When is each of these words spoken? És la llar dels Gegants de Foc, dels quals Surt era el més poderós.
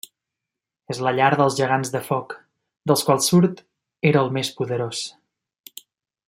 És 0.93 1.01
la 1.07 1.11
llar 1.17 1.27
dels 1.41 1.57
Gegants 1.59 1.91
de 1.97 2.01
Foc, 2.07 2.33
dels 2.93 3.05
quals 3.11 3.29
Surt 3.33 3.61
era 4.13 4.27
el 4.27 4.33
més 4.39 4.51
poderós. 4.63 5.05